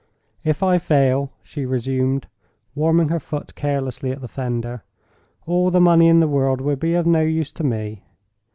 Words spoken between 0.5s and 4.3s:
I fail," she resumed, warming her foot carelessly at the